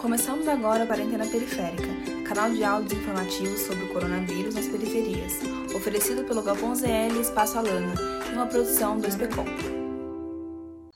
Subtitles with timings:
[0.00, 1.86] Começamos agora a Quarentena Periférica,
[2.26, 5.34] canal de áudios informativos sobre o coronavírus nas periferias,
[5.76, 7.92] oferecido pelo Galpão ZL Espaço Alana,
[8.30, 9.44] em uma produção do SPCOM.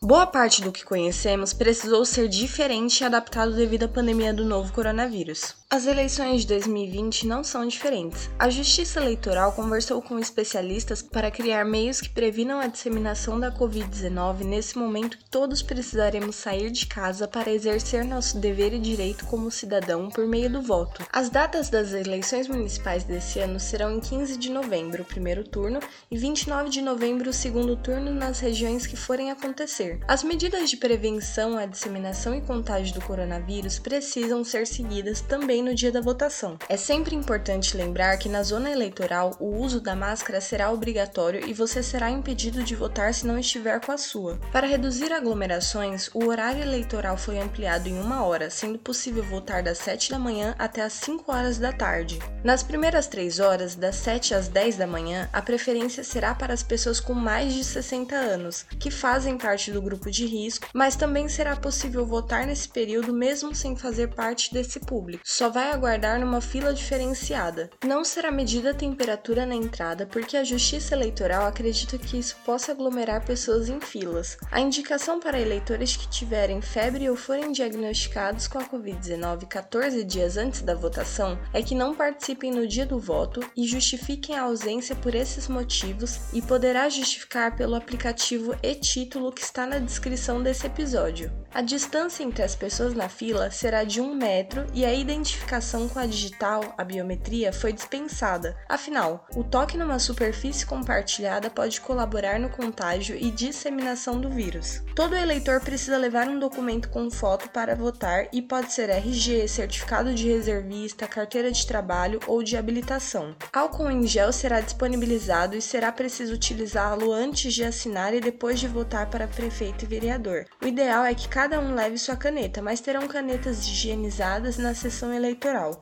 [0.00, 4.72] Boa parte do que conhecemos precisou ser diferente e adaptado devido à pandemia do novo
[4.72, 5.54] coronavírus.
[5.74, 8.30] As eleições de 2020 não são diferentes.
[8.38, 14.44] A Justiça Eleitoral conversou com especialistas para criar meios que previnam a disseminação da Covid-19
[14.44, 19.50] nesse momento que todos precisaremos sair de casa para exercer nosso dever e direito como
[19.50, 21.04] cidadão por meio do voto.
[21.12, 25.80] As datas das eleições municipais desse ano serão em 15 de novembro, o primeiro turno,
[26.08, 29.98] e 29 de novembro, o segundo turno, nas regiões que forem acontecer.
[30.06, 35.74] As medidas de prevenção à disseminação e contágio do coronavírus precisam ser seguidas também no
[35.74, 36.58] dia da votação.
[36.68, 41.54] É sempre importante lembrar que na zona eleitoral o uso da máscara será obrigatório e
[41.54, 44.38] você será impedido de votar se não estiver com a sua.
[44.52, 49.78] Para reduzir aglomerações, o horário eleitoral foi ampliado em uma hora, sendo possível votar das
[49.78, 52.18] 7 da manhã até as 5 horas da tarde.
[52.44, 56.62] Nas primeiras 3 horas, das 7 às 10 da manhã, a preferência será para as
[56.62, 61.28] pessoas com mais de 60 anos, que fazem parte do grupo de risco, mas também
[61.28, 65.22] será possível votar nesse período mesmo sem fazer parte desse público.
[65.24, 67.70] Só vai aguardar numa fila diferenciada.
[67.86, 72.72] Não será medida a temperatura na entrada porque a Justiça Eleitoral acredita que isso possa
[72.72, 74.36] aglomerar pessoas em filas.
[74.50, 80.36] A indicação para eleitores que tiverem febre ou forem diagnosticados com a Covid-19 14 dias
[80.36, 84.96] antes da votação é que não participem no dia do voto e justifiquem a ausência
[84.96, 91.32] por esses motivos e poderá justificar pelo aplicativo e-título que está na descrição desse episódio.
[91.54, 95.43] A distância entre as pessoas na fila será de um metro e a identificação
[95.92, 98.56] com a digital, a biometria, foi dispensada.
[98.68, 104.82] Afinal, o toque numa superfície compartilhada pode colaborar no contágio e disseminação do vírus.
[104.94, 110.14] Todo eleitor precisa levar um documento com foto para votar e pode ser RG, certificado
[110.14, 113.36] de reservista, carteira de trabalho ou de habilitação.
[113.52, 118.66] Álcool em gel será disponibilizado e será preciso utilizá-lo antes de assinar e depois de
[118.66, 120.46] votar para prefeito e vereador.
[120.62, 125.12] O ideal é que cada um leve sua caneta, mas terão canetas higienizadas na sessão
[125.12, 125.23] eleitoral.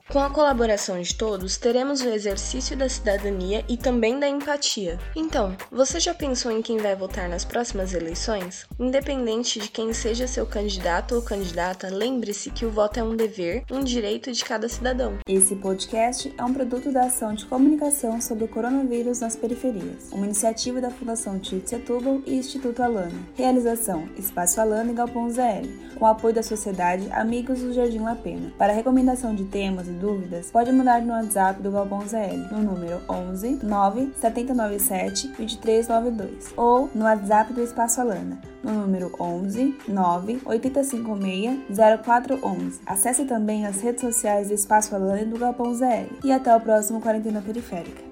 [0.08, 4.98] Com a colaboração de todos, teremos o exercício da cidadania e também da empatia.
[5.16, 8.66] Então, você já pensou em quem vai votar nas próximas eleições?
[8.78, 13.64] Independente de quem seja seu candidato ou candidata, lembre-se que o voto é um dever,
[13.70, 15.18] um direito de cada cidadão.
[15.26, 20.26] Esse podcast é um produto da ação de comunicação sobre o coronavírus nas periferias, uma
[20.26, 23.12] iniciativa da Fundação Tite Setúbal e Instituto Alana.
[23.34, 28.52] Realização Espaço Alana e Galpão ZL, com apoio da Sociedade Amigos do Jardim La Pena.
[28.58, 33.00] Para recomendação de temas e dúvidas, pode mandar no WhatsApp do Galpão ZL, no número
[33.08, 41.60] 11 9 797 2392, ou no WhatsApp do Espaço Alana, no número 11 9 856
[42.04, 42.80] 0411.
[42.86, 46.16] Acesse também as redes sociais do Espaço Alana e do Galpão ZL.
[46.24, 48.11] E até o próximo Quarentena Periférica.